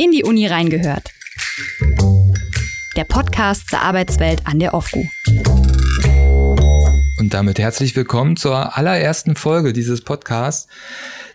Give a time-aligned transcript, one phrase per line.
[0.00, 1.10] In die Uni reingehört.
[2.96, 5.04] Der Podcast zur Arbeitswelt an der OFGU.
[7.18, 10.68] Und damit herzlich willkommen zur allerersten Folge dieses Podcasts,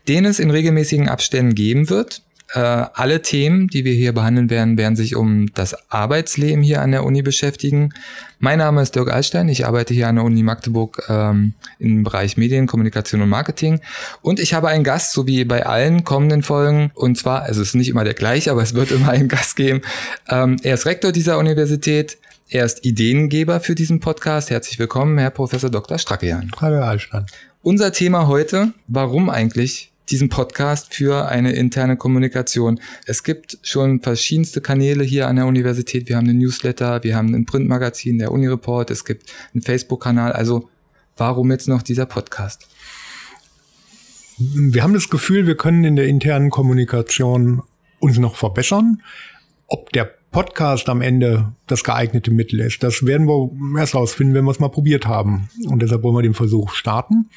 [0.07, 2.21] den es in regelmäßigen Abständen geben wird.
[2.53, 6.91] Äh, alle Themen, die wir hier behandeln werden, werden sich um das Arbeitsleben hier an
[6.91, 7.93] der Uni beschäftigen.
[8.37, 9.49] Mein Name ist Dirk Allstein.
[9.49, 13.81] Ich arbeite hier an der Uni Magdeburg ähm, im Bereich Medien, Kommunikation und Marketing.
[14.21, 16.91] Und ich habe einen Gast, so wie bei allen kommenden Folgen.
[16.93, 19.55] Und zwar, also es ist nicht immer der gleiche, aber es wird immer einen Gast
[19.55, 19.81] geben.
[20.29, 22.19] Ähm, er ist Rektor dieser Universität.
[22.49, 24.51] Er ist Ideengeber für diesen Podcast.
[24.51, 25.97] Herzlich willkommen, Herr Professor Dr.
[25.97, 26.51] Strackejan.
[26.61, 27.25] Hallo, Herr Allstein.
[27.63, 32.79] Unser Thema heute, warum eigentlich diesen Podcast für eine interne Kommunikation.
[33.07, 36.07] Es gibt schon verschiedenste Kanäle hier an der Universität.
[36.07, 40.31] Wir haben einen Newsletter, wir haben ein Printmagazin, der Unireport, es gibt einen Facebook-Kanal.
[40.31, 40.69] Also
[41.17, 42.67] warum jetzt noch dieser Podcast?
[44.37, 47.63] Wir haben das Gefühl, wir können in der internen Kommunikation
[47.99, 49.01] uns noch verbessern.
[49.65, 54.45] Ob der Podcast am Ende das geeignete Mittel ist, das werden wir erst rausfinden, wenn
[54.45, 55.49] wir es mal probiert haben.
[55.65, 57.31] Und deshalb wollen wir den Versuch starten.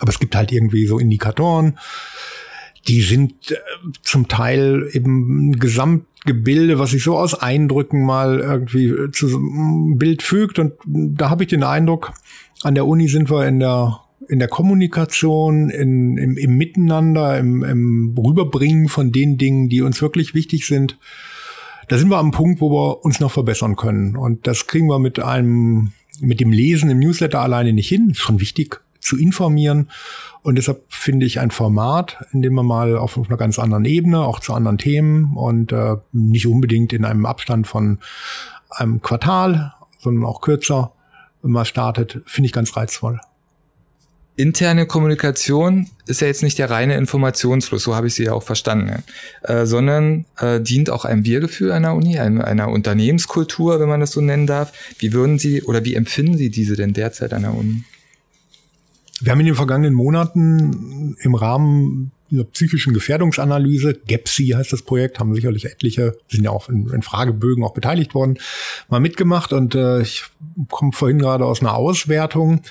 [0.00, 1.78] Aber es gibt halt irgendwie so Indikatoren,
[2.88, 3.56] die sind äh,
[4.02, 10.22] zum Teil eben ein Gesamtgebilde, was sich so aus Eindrücken mal irgendwie zu einem Bild
[10.22, 10.58] fügt.
[10.58, 12.12] Und da habe ich den Eindruck,
[12.62, 17.62] an der Uni sind wir in der in der Kommunikation, in, im, im Miteinander, im,
[17.62, 20.98] im Rüberbringen von den Dingen, die uns wirklich wichtig sind,
[21.88, 24.16] da sind wir am Punkt, wo wir uns noch verbessern können.
[24.16, 28.10] Und das kriegen wir mit einem, mit dem Lesen im Newsletter alleine nicht hin.
[28.10, 29.90] Ist schon wichtig, zu informieren.
[30.42, 34.20] Und deshalb finde ich ein Format, in dem man mal auf einer ganz anderen Ebene,
[34.20, 37.98] auch zu anderen Themen und äh, nicht unbedingt in einem Abstand von
[38.70, 40.92] einem Quartal, sondern auch kürzer
[41.42, 43.20] mal startet, finde ich ganz reizvoll.
[44.36, 48.42] Interne Kommunikation ist ja jetzt nicht der reine Informationsfluss, so habe ich sie ja auch
[48.42, 49.04] verstanden,
[49.42, 54.10] äh, sondern äh, dient auch einem Wir-Gefühl einer Uni, einer, einer Unternehmenskultur, wenn man das
[54.10, 54.72] so nennen darf.
[54.98, 57.84] Wie würden Sie oder wie empfinden Sie diese denn derzeit an der Uni?
[59.20, 65.20] Wir haben in den vergangenen Monaten im Rahmen dieser psychischen Gefährdungsanalyse, GEPSI heißt das Projekt,
[65.20, 68.38] haben sicherlich etliche, sind ja auch in, in Fragebögen auch beteiligt worden,
[68.88, 69.52] mal mitgemacht.
[69.52, 70.24] Und äh, ich
[70.68, 72.62] komme vorhin gerade aus einer Auswertung.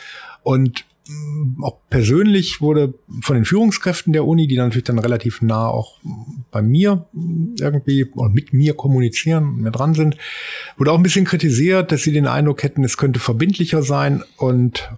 [0.42, 5.68] Und mm, auch persönlich wurde von den Führungskräften der Uni, die natürlich dann relativ nah
[5.68, 5.98] auch
[6.52, 7.06] bei mir
[7.60, 10.18] irgendwie oder mit mir kommunizieren, mir dran sind,
[10.78, 14.24] wurde auch ein bisschen kritisiert, dass sie den Eindruck hätten, es könnte verbindlicher sein.
[14.36, 14.90] Und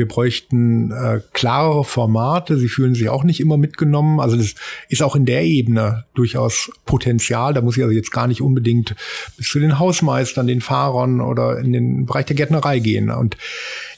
[0.00, 2.56] wir bräuchten äh, klarere Formate.
[2.56, 4.18] Sie fühlen sich auch nicht immer mitgenommen.
[4.18, 4.54] Also das
[4.88, 7.52] ist auch in der Ebene durchaus Potenzial.
[7.52, 8.96] Da muss ich also jetzt gar nicht unbedingt
[9.36, 13.10] bis zu den Hausmeistern, den Fahrern oder in den Bereich der Gärtnerei gehen.
[13.10, 13.36] Und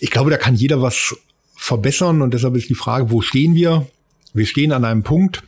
[0.01, 1.15] ich glaube, da kann jeder was
[1.55, 2.21] verbessern.
[2.21, 3.87] Und deshalb ist die Frage, wo stehen wir?
[4.35, 5.45] Wir stehen an einem Punkt,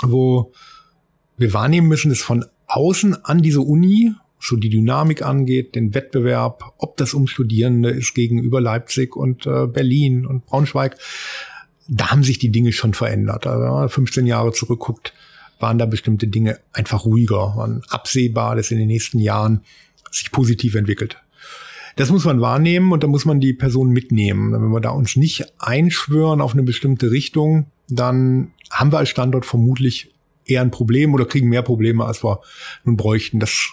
[0.00, 0.52] wo
[1.36, 4.14] wir wahrnehmen müssen, dass von außen an diese Uni
[4.48, 9.66] so die Dynamik angeht, den Wettbewerb, ob das um Studierende ist gegenüber Leipzig und äh,
[9.66, 10.96] Berlin und Braunschweig,
[11.88, 13.46] da haben sich die Dinge schon verändert.
[13.46, 15.12] Also, wenn man 15 Jahre zurückguckt,
[15.58, 19.62] waren da bestimmte Dinge einfach ruhiger, waren absehbar, dass in den nächsten Jahren
[20.10, 21.18] sich positiv entwickelt.
[21.96, 24.52] Das muss man wahrnehmen und da muss man die Person mitnehmen.
[24.52, 29.46] Wenn wir da uns nicht einschwören auf eine bestimmte Richtung, dann haben wir als Standort
[29.46, 30.12] vermutlich
[30.44, 32.40] eher ein Problem oder kriegen mehr Probleme, als wir
[32.84, 33.40] nun bräuchten.
[33.40, 33.72] Das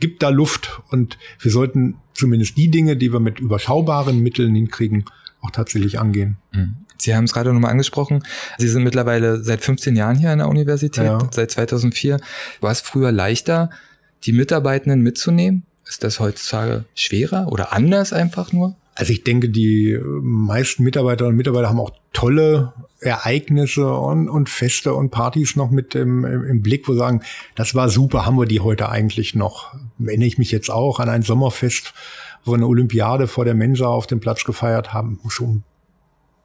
[0.00, 5.04] gibt da Luft und wir sollten zumindest die Dinge, die wir mit überschaubaren Mitteln hinkriegen,
[5.40, 6.36] auch tatsächlich angehen.
[6.52, 6.76] Mhm.
[7.00, 8.24] Sie haben es gerade nochmal angesprochen.
[8.58, 11.28] Sie sind mittlerweile seit 15 Jahren hier an der Universität, ja.
[11.30, 12.20] seit 2004.
[12.60, 13.70] War es früher leichter,
[14.24, 15.62] die Mitarbeitenden mitzunehmen?
[15.86, 18.76] Ist das heutzutage schwerer oder anders einfach nur?
[18.94, 24.92] Also ich denke, die meisten Mitarbeiterinnen und Mitarbeiter haben auch tolle Ereignisse und, und Feste
[24.92, 27.22] und Partys noch mit im, im Blick, wo sie sagen,
[27.54, 29.72] das war super, haben wir die heute eigentlich noch?
[30.04, 31.94] Erinnere ich mich jetzt auch an ein Sommerfest,
[32.44, 35.64] wo wir eine Olympiade vor der Mensa auf dem Platz gefeiert haben, muss um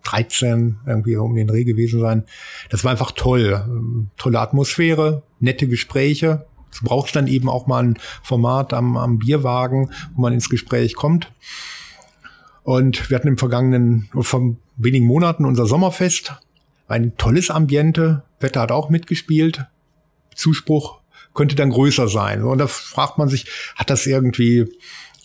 [0.03, 2.25] 13 irgendwie um den Dreh gewesen sein.
[2.69, 4.08] Das war einfach toll.
[4.17, 6.46] Tolle Atmosphäre, nette Gespräche.
[6.72, 10.96] Es braucht dann eben auch mal ein Format am, am Bierwagen, wo man ins Gespräch
[10.96, 11.32] kommt.
[12.64, 16.35] Und wir hatten im vergangenen, vor wenigen Monaten unser Sommerfest.
[16.88, 18.23] Ein tolles Ambiente.
[18.40, 19.66] Wetter hat auch mitgespielt.
[20.35, 20.99] Zuspruch
[21.34, 22.44] könnte dann größer sein.
[22.44, 23.46] Und da fragt man sich,
[23.76, 24.66] hat das irgendwie,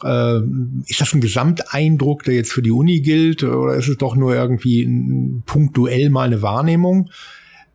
[0.02, 0.38] äh,
[0.86, 3.42] ist das ein Gesamteindruck, der jetzt für die Uni gilt?
[3.42, 4.88] Oder ist es doch nur irgendwie
[5.46, 7.10] punktuell mal eine Wahrnehmung?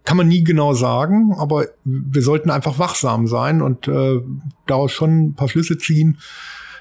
[0.04, 4.20] Kann man nie genau sagen, aber wir sollten einfach wachsam sein und äh,
[4.66, 6.18] daraus schon ein paar Schlüsse ziehen,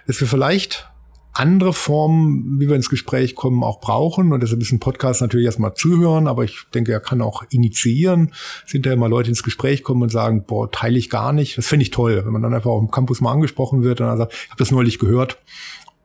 [0.09, 0.92] dass wir vielleicht
[1.32, 4.32] andere Formen, wie wir ins Gespräch kommen, auch brauchen.
[4.32, 8.32] Und deshalb ist ein Podcast natürlich erstmal zuhören, aber ich denke, er kann auch initiieren.
[8.67, 11.56] Sind da immer Leute ins Gespräch kommen und sagen, boah, teile ich gar nicht.
[11.56, 14.08] Das finde ich toll, wenn man dann einfach auf dem Campus mal angesprochen wird und
[14.08, 15.38] dann sagt, ich habe das neulich gehört.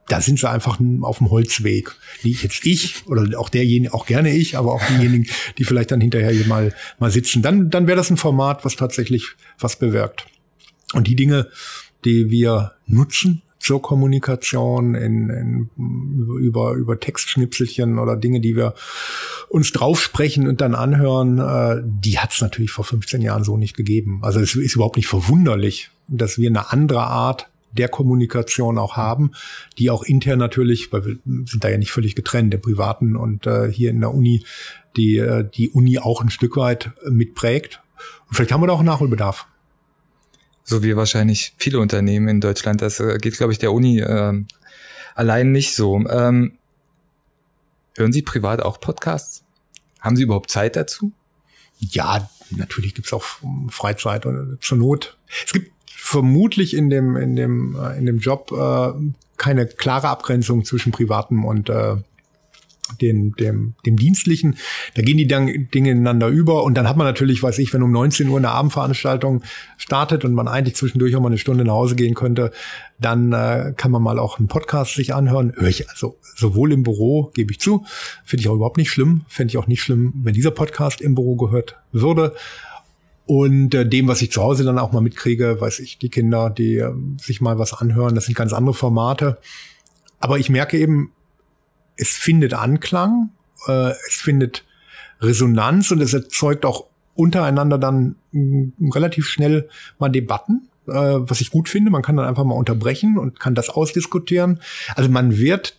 [0.07, 1.94] Da sind sie einfach auf dem Holzweg.
[2.24, 5.27] Nicht jetzt ich oder auch derjenige, auch gerne ich, aber auch diejenigen,
[5.57, 7.41] die vielleicht dann hinterher hier mal, mal sitzen.
[7.41, 10.25] Dann, dann wäre das ein Format, was tatsächlich was bewirkt.
[10.94, 11.50] Und die Dinge,
[12.06, 15.69] die wir nutzen, zur Kommunikation, in, in,
[16.40, 18.75] über, über Textschnipselchen oder Dinge, die wir
[19.50, 23.75] uns draufsprechen und dann anhören, äh, die hat es natürlich vor 15 Jahren so nicht
[23.75, 24.22] gegeben.
[24.24, 29.31] Also es ist überhaupt nicht verwunderlich, dass wir eine andere Art der Kommunikation auch haben,
[29.78, 33.48] die auch intern natürlich, weil wir sind da ja nicht völlig getrennt, der privaten und
[33.48, 34.46] äh, hier in der Uni,
[34.96, 37.81] die äh, die Uni auch ein Stück weit mitprägt.
[38.30, 39.46] Und vielleicht haben wir da auch Nachholbedarf
[40.68, 42.81] so wie wahrscheinlich viele Unternehmen in Deutschland.
[42.81, 44.44] Das äh, geht, glaube ich, der Uni äh,
[45.16, 45.98] allein nicht so.
[46.10, 46.58] Ähm,
[47.96, 49.44] hören Sie privat auch Podcasts?
[50.02, 51.14] Haben Sie überhaupt Zeit dazu?
[51.80, 53.24] Ja, natürlich gibt's auch
[53.69, 55.18] Freizeit oder zur Not.
[55.46, 58.92] Es gibt vermutlich in dem in dem äh, in dem Job äh,
[59.38, 61.96] keine klare Abgrenzung zwischen privatem und äh,
[63.01, 64.57] dem, dem, dem Dienstlichen.
[64.95, 67.84] Da gehen die dann Dinge ineinander über und dann hat man natürlich, weiß ich, wenn
[67.84, 69.44] um 19 Uhr eine Abendveranstaltung
[69.78, 72.51] startet und man eigentlich zwischendurch auch mal eine Stunde nach Hause gehen könnte,
[73.00, 75.54] dann äh, kann man mal auch einen Podcast sich anhören.
[75.56, 77.86] Höre ich also sowohl im Büro, gebe ich zu,
[78.24, 79.22] finde ich auch überhaupt nicht schlimm.
[79.28, 82.34] Fände ich auch nicht schlimm, wenn dieser Podcast im Büro gehört würde.
[83.28, 86.50] Und äh, dem, was ich zu Hause dann auch mal mitkriege, weiß ich, die Kinder,
[86.50, 89.38] die äh, sich mal was anhören, das sind ganz andere Formate.
[90.19, 91.12] Aber ich merke eben,
[91.98, 93.30] es findet Anklang,
[93.68, 94.64] äh, es findet
[95.22, 96.86] Resonanz und es erzeugt auch
[97.16, 101.92] untereinander dann mm, relativ schnell mal Debatten, äh, was ich gut finde.
[101.92, 104.62] Man kann dann einfach mal unterbrechen und kann das ausdiskutieren.
[104.96, 105.78] Also man wird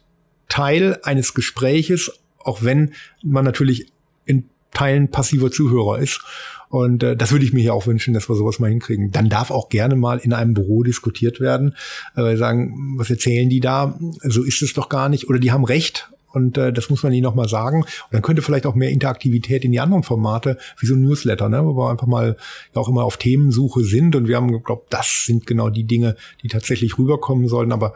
[0.49, 3.93] Teil eines Gespräches, auch wenn man natürlich
[4.25, 6.21] in Teilen passiver Zuhörer ist.
[6.69, 9.11] Und äh, das würde ich mir hier auch wünschen, dass wir sowas mal hinkriegen.
[9.11, 11.75] Dann darf auch gerne mal in einem Büro diskutiert werden,
[12.15, 13.99] äh, sagen, was erzählen die da?
[14.23, 15.29] So ist es doch gar nicht.
[15.29, 16.11] Oder die haben recht.
[16.31, 17.83] Und äh, das muss man ihnen noch mal sagen.
[17.83, 21.49] Und dann könnte vielleicht auch mehr Interaktivität in die anderen Formate, wie so ein Newsletter,
[21.49, 22.37] ne, wo wir einfach mal
[22.75, 24.15] ja auch immer auf Themensuche sind.
[24.15, 27.73] Und wir haben geglaubt, das sind genau die Dinge, die tatsächlich rüberkommen sollen.
[27.73, 27.95] Aber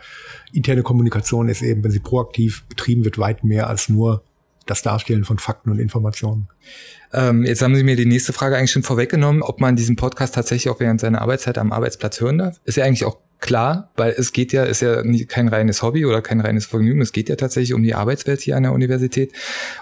[0.52, 4.22] interne Kommunikation ist eben, wenn sie proaktiv betrieben wird, weit mehr als nur
[4.66, 6.48] das Darstellen von Fakten und Informationen.
[7.12, 10.34] Ähm, jetzt haben Sie mir die nächste Frage eigentlich schon vorweggenommen, ob man diesen Podcast
[10.34, 12.60] tatsächlich auch während seiner Arbeitszeit am Arbeitsplatz hören darf.
[12.64, 16.22] Ist ja eigentlich auch klar, weil es geht ja, ist ja kein reines Hobby oder
[16.22, 17.02] kein reines Vergnügen.
[17.02, 19.32] Es geht ja tatsächlich um die Arbeitswelt hier an der Universität.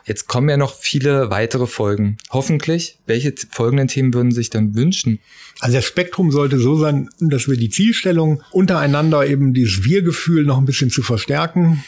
[0.05, 2.17] Jetzt kommen ja noch viele weitere Folgen.
[2.31, 2.99] Hoffentlich.
[3.07, 5.21] Welche folgenden Themen würden Sie sich dann wünschen?
[5.61, 10.59] Also das Spektrum sollte so sein, dass wir die Zielstellung untereinander eben dieses Wir-Gefühl noch
[10.59, 11.85] ein bisschen zu verstärken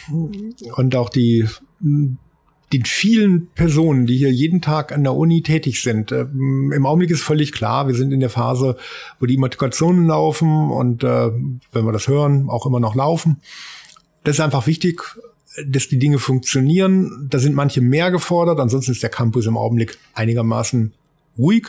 [0.77, 1.49] und auch die
[2.73, 6.11] den vielen Personen, die hier jeden Tag an der Uni tätig sind.
[6.13, 8.77] Ähm, Im Augenblick ist völlig klar, wir sind in der Phase,
[9.21, 11.31] wo die Immatrikationen laufen und äh,
[11.73, 13.41] wenn wir das hören, auch immer noch laufen.
[14.25, 15.03] Das ist einfach wichtig,
[15.67, 17.29] dass die Dinge funktionieren.
[17.29, 20.95] Da sind manche mehr gefordert, ansonsten ist der Campus im Augenblick einigermaßen
[21.37, 21.69] ruhig.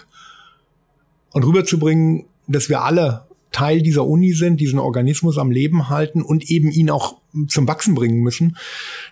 [1.31, 6.49] Und rüberzubringen, dass wir alle Teil dieser Uni sind, diesen Organismus am Leben halten und
[6.49, 7.17] eben ihn auch
[7.47, 8.57] zum Wachsen bringen müssen,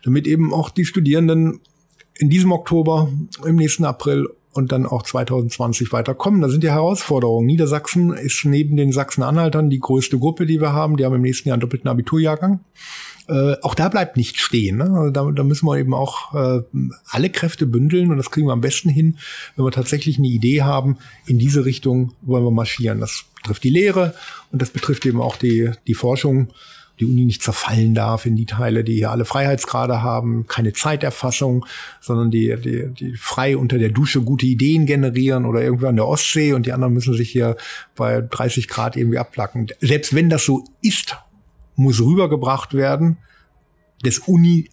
[0.04, 1.62] damit eben auch die Studierenden
[2.22, 3.10] in diesem Oktober,
[3.46, 6.42] im nächsten April und dann auch 2020 weiterkommen.
[6.42, 7.48] Da sind die Herausforderungen.
[7.48, 10.98] Niedersachsen ist neben den Sachsen-Anhaltern die größte Gruppe, die wir haben.
[10.98, 12.60] Die haben im nächsten Jahr einen doppelten Abiturjahrgang.
[13.28, 14.78] Äh, auch da bleibt nicht stehen.
[14.78, 14.84] Ne?
[14.84, 16.62] Also da, da, müssen wir eben auch äh,
[17.10, 19.18] alle Kräfte bündeln und das kriegen wir am besten hin,
[19.56, 23.00] wenn wir tatsächlich eine Idee haben, in diese Richtung wollen wir marschieren.
[23.00, 24.14] Das betrifft die Lehre
[24.52, 26.50] und das betrifft eben auch die, die Forschung
[27.02, 31.66] die Uni nicht zerfallen darf in die Teile, die hier alle Freiheitsgrade haben, keine Zeiterfassung,
[32.00, 36.08] sondern die, die, die frei unter der Dusche gute Ideen generieren oder irgendwo an der
[36.08, 37.58] Ostsee und die anderen müssen sich hier
[37.96, 39.68] bei 30 Grad irgendwie abplacken.
[39.82, 41.18] Selbst wenn das so ist,
[41.76, 43.18] muss rübergebracht werden,
[44.04, 44.70] dass Uni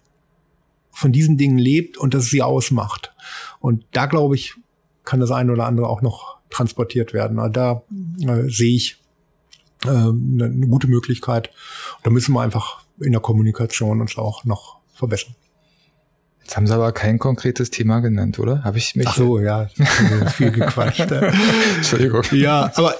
[0.91, 3.13] von diesen Dingen lebt und dass sie ausmacht.
[3.59, 4.53] Und da glaube ich,
[5.03, 7.39] kann das eine oder andere auch noch transportiert werden.
[7.39, 7.83] Also da
[8.21, 8.99] äh, sehe ich
[9.85, 11.51] äh, eine gute Möglichkeit.
[12.03, 15.35] Da müssen wir einfach in der Kommunikation uns auch noch verbessern.
[16.41, 18.63] Jetzt haben Sie aber kein konkretes Thema genannt, oder?
[18.63, 19.07] Habe ich mich?
[19.07, 19.67] Ach so, ja,
[20.35, 21.11] viel gequatscht.
[21.75, 22.23] Entschuldigung.
[22.31, 22.95] Ja, aber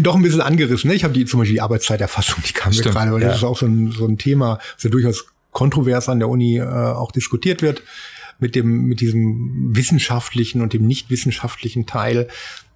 [0.00, 0.88] doch ein bisschen angerissen.
[0.88, 0.94] Ne?
[0.94, 3.28] Ich habe die zum Beispiel die Arbeitszeiterfassung, die kam Stimmt, mir gerade, weil ja.
[3.28, 6.56] das ist auch so ein, so ein Thema, das ja durchaus kontrovers an der Uni
[6.56, 7.82] äh, auch diskutiert wird
[8.38, 12.28] mit dem mit diesem wissenschaftlichen und dem nicht wissenschaftlichen Teil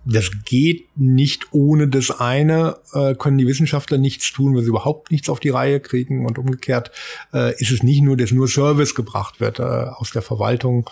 [0.05, 5.11] das geht nicht ohne das eine, äh, können die Wissenschaftler nichts tun, wenn sie überhaupt
[5.11, 6.25] nichts auf die Reihe kriegen.
[6.27, 6.91] Und umgekehrt
[7.35, 10.89] äh, ist es nicht nur, dass nur Service gebracht wird äh, aus der Verwaltung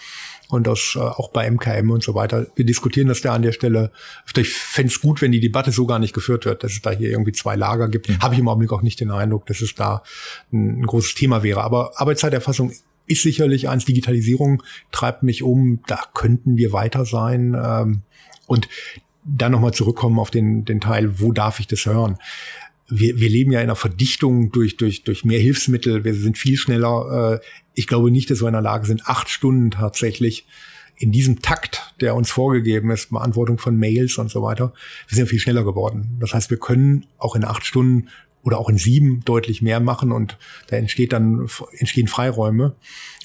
[0.50, 2.46] und das äh, auch bei MKM und so weiter.
[2.54, 3.92] Wir diskutieren das da an der Stelle.
[4.36, 6.90] Ich fände es gut, wenn die Debatte so gar nicht geführt wird, dass es da
[6.90, 8.08] hier irgendwie zwei Lager gibt.
[8.08, 8.20] Mhm.
[8.20, 10.02] Habe ich im Augenblick auch nicht den Eindruck, dass es da
[10.52, 11.62] ein, ein großes Thema wäre.
[11.62, 12.72] Aber Arbeitszeiterfassung
[13.08, 13.84] ist sicherlich eins.
[13.84, 14.62] Digitalisierung
[14.92, 15.80] treibt mich um.
[15.86, 17.56] Da könnten wir weiter sein.
[17.60, 18.02] Ähm,
[18.46, 18.68] und
[19.24, 22.18] dann nochmal zurückkommen auf den, den Teil, wo darf ich das hören?
[22.88, 26.04] Wir, wir leben ja in einer Verdichtung durch, durch, durch mehr Hilfsmittel.
[26.04, 27.40] Wir sind viel schneller.
[27.42, 30.46] Äh, ich glaube nicht, dass wir in der Lage sind, acht Stunden tatsächlich
[30.96, 34.72] in diesem Takt, der uns vorgegeben ist, Beantwortung von Mails und so weiter,
[35.06, 36.16] wir sind viel schneller geworden.
[36.18, 38.08] Das heißt, wir können auch in acht Stunden
[38.48, 40.38] oder auch in sieben deutlich mehr machen und
[40.68, 42.76] da entsteht dann entstehen Freiräume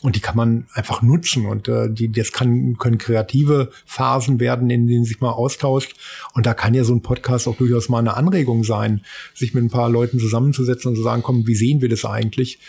[0.02, 4.70] und die kann man einfach nutzen und äh, die das kann können kreative Phasen werden,
[4.70, 5.96] in denen sich mal austauscht
[6.34, 9.64] und da kann ja so ein Podcast auch durchaus mal eine Anregung sein, sich mit
[9.64, 12.60] ein paar Leuten zusammenzusetzen und zu sagen, komm, wie sehen wir das eigentlich?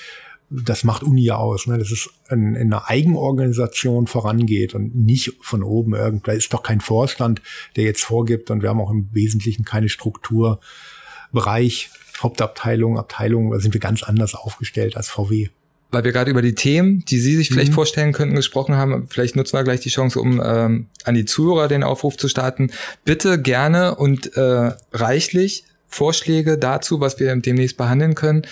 [0.48, 1.76] Das macht Uni ja aus, ne?
[1.76, 6.28] dass es in, in einer Eigenorganisation vorangeht und nicht von oben irgend.
[6.28, 7.42] Da ist doch kein Vorstand,
[7.74, 11.90] der jetzt vorgibt und wir haben auch im Wesentlichen keine Strukturbereich
[12.24, 15.50] Hauptabteilung, Abteilung, da sind wir ganz anders aufgestellt als VW.
[15.90, 17.74] Weil wir gerade über die Themen, die Sie sich vielleicht mhm.
[17.74, 21.68] vorstellen könnten, gesprochen haben, vielleicht nutzen wir gleich die Chance, um ähm, an die Zuhörer
[21.68, 22.72] den Aufruf zu starten.
[23.04, 28.42] Bitte gerne und äh, reichlich Vorschläge dazu, was wir demnächst behandeln können.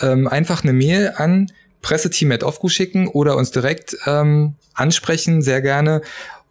[0.00, 1.50] Ähm, einfach eine Mail an
[1.82, 6.02] presseteam.ofgu schicken oder uns direkt ähm, ansprechen, sehr gerne.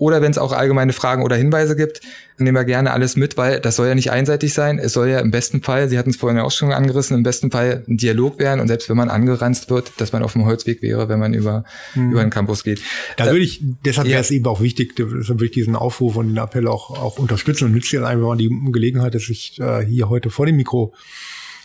[0.02, 2.02] Oder wenn es auch allgemeine Fragen oder Hinweise gibt,
[2.40, 4.80] nehmen wir gerne alles mit, weil das soll ja nicht einseitig sein.
[4.80, 7.22] Es soll ja im besten Fall, Sie hatten es vorhin ja auch schon angerissen, im
[7.22, 10.46] besten Fall ein Dialog werden und selbst wenn man angeranzt wird, dass man auf dem
[10.46, 12.14] Holzweg wäre, wenn man über, mhm.
[12.14, 12.82] über den Campus geht.
[13.16, 14.14] Da würde ich, deshalb ja.
[14.14, 17.20] wäre es eben auch wichtig, deshalb würde ich diesen Aufruf und den Appell auch, auch
[17.20, 20.56] unterstützen und nütze jetzt einfach mal die Gelegenheit, dass ich äh, hier heute vor dem
[20.56, 20.96] Mikro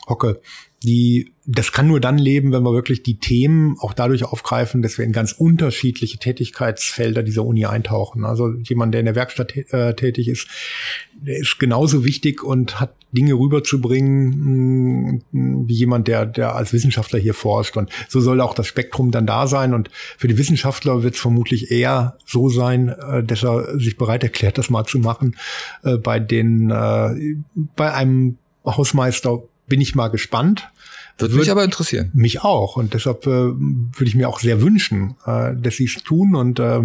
[0.09, 0.41] hocke
[0.83, 4.99] die, das kann nur dann leben, wenn wir wirklich die Themen auch dadurch aufgreifen, dass
[4.99, 8.25] wir in ganz unterschiedliche Tätigkeitsfelder dieser Uni eintauchen.
[8.25, 10.49] Also jemand, der in der Werkstatt äh, tätig ist,
[11.15, 16.75] der ist genauso wichtig und hat Dinge rüberzubringen, mh, mm, wie jemand, der, der als
[16.75, 17.79] Wissenschaftler hier forscht.
[17.79, 19.73] Und so soll auch das Spektrum dann da sein.
[19.73, 24.23] Und für die Wissenschaftler wird es vermutlich eher so sein, äh, dass er sich bereit
[24.23, 25.37] erklärt, das mal zu machen.
[25.83, 30.69] Äh, bei den, bei einem Hausmeister bin ich mal gespannt.
[31.19, 32.11] Würde mich aber interessieren.
[32.13, 32.77] Mich auch.
[32.77, 36.35] Und deshalb äh, würde ich mir auch sehr wünschen, äh, dass sie es tun.
[36.35, 36.83] Und äh,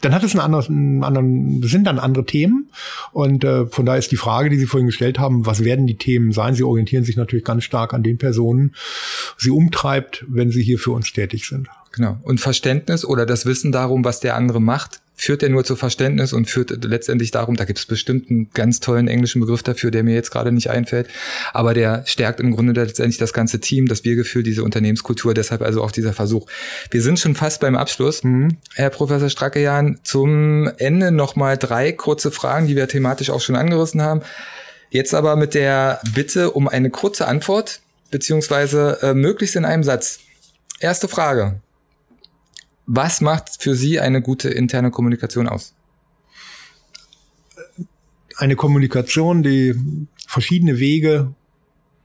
[0.00, 2.70] dann hat es einen anderen, einen anderen, sind dann andere Themen.
[3.12, 5.98] Und äh, von daher ist die Frage, die Sie vorhin gestellt haben, was werden die
[5.98, 6.54] Themen sein?
[6.54, 8.74] Sie orientieren sich natürlich ganz stark an den Personen,
[9.36, 11.68] sie umtreibt, wenn sie hier für uns tätig sind.
[11.92, 12.18] Genau.
[12.22, 16.32] Und Verständnis oder das Wissen darum, was der andere macht, führt er nur zu Verständnis
[16.32, 20.02] und führt letztendlich darum, da gibt es bestimmt einen ganz tollen englischen Begriff dafür, der
[20.02, 21.08] mir jetzt gerade nicht einfällt,
[21.52, 25.82] aber der stärkt im Grunde letztendlich das ganze Team, das Wir-Gefühl, diese Unternehmenskultur, deshalb also
[25.82, 26.46] auch dieser Versuch.
[26.90, 28.24] Wir sind schon fast beim Abschluss.
[28.24, 28.56] Mhm.
[28.74, 34.02] Herr Professor Strackejan, zum Ende nochmal drei kurze Fragen, die wir thematisch auch schon angerissen
[34.02, 34.22] haben.
[34.90, 37.80] Jetzt aber mit der Bitte um eine kurze Antwort,
[38.10, 40.20] beziehungsweise äh, möglichst in einem Satz.
[40.80, 41.56] Erste Frage.
[42.86, 45.74] Was macht für Sie eine gute interne Kommunikation aus?
[48.36, 49.74] Eine Kommunikation, die
[50.26, 51.34] verschiedene Wege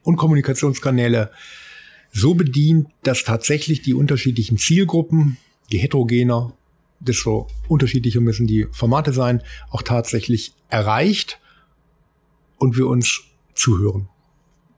[0.04, 1.32] und Kommunikationskanäle
[2.12, 6.54] so bedient, dass tatsächlich die unterschiedlichen Zielgruppen, je heterogener,
[7.00, 11.40] desto unterschiedlicher müssen die Formate sein, auch tatsächlich erreicht
[12.58, 13.22] und wir uns
[13.54, 14.10] zuhören.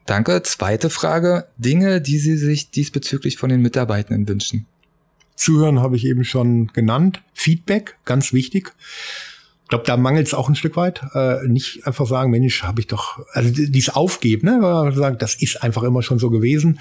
[0.06, 0.42] Danke.
[0.44, 1.48] Zweite Frage.
[1.58, 4.68] Dinge, die Sie sich diesbezüglich von den Mitarbeitenden wünschen.
[5.42, 7.22] Zuhören habe ich eben schon genannt.
[7.34, 8.74] Feedback, ganz wichtig.
[9.64, 11.02] Ich glaube, da mangelt es auch ein Stück weit.
[11.14, 14.92] Äh, nicht einfach sagen, Mensch, habe ich doch, also dies Aufgeben, ne?
[14.94, 16.80] sagen, das ist einfach immer schon so gewesen.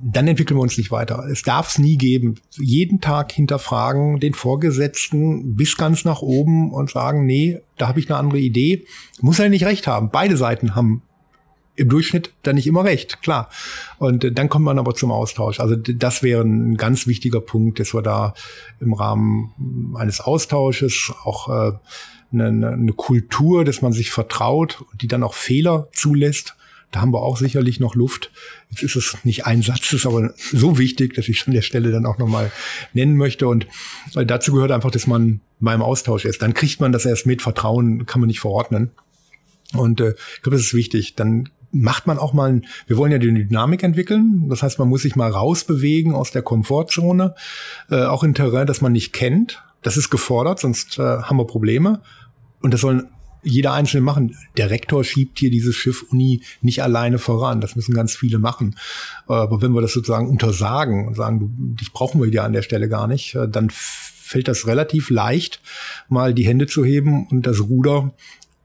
[0.00, 1.26] Dann entwickeln wir uns nicht weiter.
[1.30, 2.34] Es darf es nie geben.
[2.58, 8.10] Jeden Tag hinterfragen den Vorgesetzten bis ganz nach oben und sagen, nee, da habe ich
[8.10, 8.84] eine andere Idee.
[9.20, 10.10] Muss er nicht recht haben.
[10.10, 11.02] Beide Seiten haben
[11.74, 13.48] im Durchschnitt dann nicht immer recht, klar.
[13.98, 15.60] Und äh, dann kommt man aber zum Austausch.
[15.60, 18.34] Also das wäre ein ganz wichtiger Punkt, dass wir da
[18.80, 21.72] im Rahmen eines Austausches auch äh,
[22.32, 26.56] eine, eine Kultur, dass man sich vertraut und die dann auch Fehler zulässt.
[26.90, 28.30] Da haben wir auch sicherlich noch Luft.
[28.70, 31.62] Jetzt ist es nicht ein Satz, ist aber so wichtig, dass ich es an der
[31.62, 32.52] Stelle dann auch nochmal
[32.92, 33.48] nennen möchte.
[33.48, 33.66] Und
[34.12, 36.42] weil dazu gehört einfach, dass man beim Austausch ist.
[36.42, 37.40] Dann kriegt man das erst mit.
[37.40, 38.90] Vertrauen kann man nicht verordnen.
[39.72, 41.14] Und äh, ich glaube, das ist wichtig.
[41.14, 44.48] Dann macht man auch mal, wir wollen ja die Dynamik entwickeln.
[44.48, 47.34] Das heißt, man muss sich mal rausbewegen aus der Komfortzone,
[47.90, 49.62] äh, auch in Terrain, das man nicht kennt.
[49.80, 52.02] Das ist gefordert, sonst äh, haben wir Probleme.
[52.60, 53.08] Und das sollen
[53.42, 54.36] jeder Einzelne machen.
[54.56, 57.60] Der Rektor schiebt hier dieses Schiff Uni nicht alleine voran.
[57.60, 58.76] Das müssen ganz viele machen.
[59.26, 62.62] Aber wenn wir das sozusagen untersagen und sagen, du, dich brauchen wir hier an der
[62.62, 65.60] Stelle gar nicht, äh, dann fällt das relativ leicht,
[66.08, 68.14] mal die Hände zu heben und das Ruder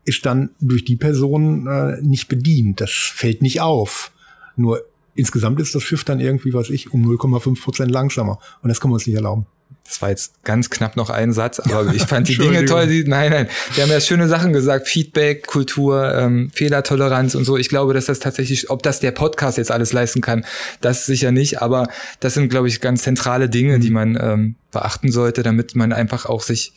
[0.08, 2.80] ist dann durch die Person äh, nicht bedient.
[2.80, 4.12] Das fällt nicht auf.
[4.56, 4.82] Nur
[5.16, 8.40] insgesamt ist das Schiff dann irgendwie, was ich, um 0,5 Prozent langsamer.
[8.62, 9.46] Und das kann man uns nicht erlauben.
[9.84, 12.88] Das war jetzt ganz knapp noch ein Satz, aber ich fand die Dinge toll.
[12.88, 14.88] Die, nein, nein, wir haben ja schöne Sachen gesagt.
[14.88, 17.58] Feedback, Kultur, ähm, Fehlertoleranz und so.
[17.58, 20.46] Ich glaube, dass das tatsächlich, ob das der Podcast jetzt alles leisten kann,
[20.82, 21.62] das sicher nicht.
[21.62, 21.88] Aber
[22.20, 26.26] das sind, glaube ich, ganz zentrale Dinge, die man ähm, beachten sollte, damit man einfach
[26.26, 26.74] auch sich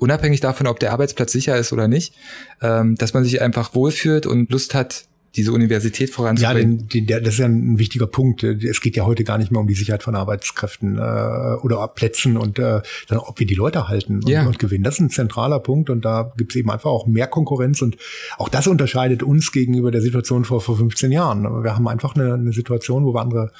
[0.00, 2.14] unabhängig davon, ob der Arbeitsplatz sicher ist oder nicht,
[2.60, 5.04] ähm, dass man sich einfach wohlfühlt und Lust hat,
[5.36, 6.80] diese Universität voranzubringen.
[6.80, 8.42] Ja, den, den, das ist ja ein wichtiger Punkt.
[8.42, 11.00] Es geht ja heute gar nicht mehr um die Sicherheit von Arbeitskräften äh,
[11.62, 14.44] oder Plätzen und äh, dann, ob wir die Leute halten und, ja.
[14.44, 14.82] und gewinnen.
[14.82, 17.96] Das ist ein zentraler Punkt und da gibt es eben einfach auch mehr Konkurrenz und
[18.38, 21.44] auch das unterscheidet uns gegenüber der Situation vor, vor 15 Jahren.
[21.62, 23.52] Wir haben einfach eine, eine Situation, wo wir andere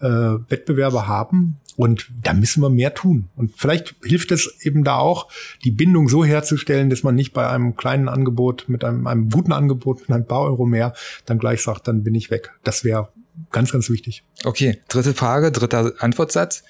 [0.00, 3.30] äh, Wettbewerber haben und da müssen wir mehr tun.
[3.36, 5.30] Und vielleicht hilft es eben da auch,
[5.64, 9.52] die Bindung so herzustellen, dass man nicht bei einem kleinen Angebot, mit einem, einem guten
[9.52, 10.92] Angebot, mit ein paar Euro mehr,
[11.26, 12.50] dann gleich sagt, dann bin ich weg.
[12.64, 13.08] Das wäre
[13.50, 14.24] ganz, ganz wichtig.
[14.44, 16.64] Okay, dritte Frage, dritter Antwortsatz.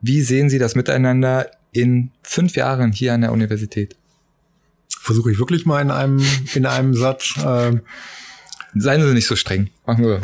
[0.00, 3.96] Wie sehen Sie das Miteinander in fünf Jahren hier an der Universität?
[4.88, 6.20] Versuche ich wirklich mal in einem,
[6.54, 7.36] in einem Satz.
[7.36, 7.76] Äh,
[8.74, 9.70] Seien Sie nicht so streng.
[9.86, 10.20] Machen wir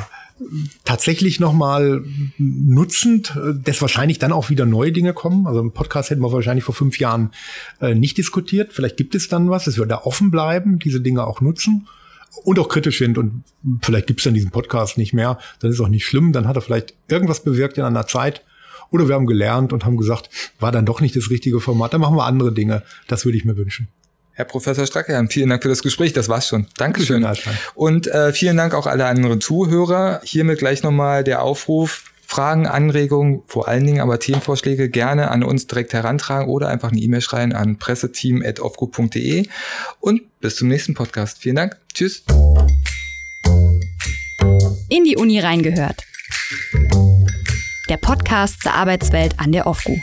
[0.84, 2.04] tatsächlich nochmal
[2.38, 5.46] nutzend, äh, dass wahrscheinlich dann auch wieder neue Dinge kommen.
[5.46, 7.32] Also im Podcast hätten wir wahrscheinlich vor fünf Jahren
[7.80, 8.72] äh, nicht diskutiert.
[8.72, 11.86] Vielleicht gibt es dann was, dass wir da offen bleiben, diese Dinge auch nutzen
[12.44, 13.44] und auch kritisch sind und
[13.82, 16.56] vielleicht gibt es dann diesen Podcast nicht mehr, dann ist auch nicht schlimm, dann hat
[16.56, 18.42] er vielleicht irgendwas bewirkt in einer Zeit
[18.90, 22.00] oder wir haben gelernt und haben gesagt, war dann doch nicht das richtige Format, dann
[22.00, 22.82] machen wir andere Dinge.
[23.06, 23.88] Das würde ich mir wünschen.
[24.34, 26.12] Herr Professor Stracke, vielen Dank für das Gespräch.
[26.12, 26.66] Das war's schon.
[26.76, 27.26] Dankeschön.
[27.74, 30.20] Und äh, vielen Dank auch alle anderen Zuhörer.
[30.24, 32.04] Hiermit gleich nochmal der Aufruf.
[32.32, 36.98] Fragen, Anregungen, vor allen Dingen aber Themenvorschläge gerne an uns direkt herantragen oder einfach eine
[36.98, 39.48] E-Mail schreiben an presseteam.ofgo.de
[40.00, 41.36] und bis zum nächsten Podcast.
[41.40, 41.76] Vielen Dank.
[41.92, 42.24] Tschüss.
[44.88, 46.04] In die Uni reingehört.
[47.90, 50.00] Der Podcast zur Arbeitswelt an der OFGU.